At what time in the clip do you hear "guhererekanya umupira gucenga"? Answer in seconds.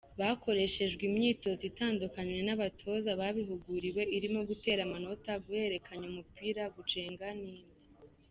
5.43-7.25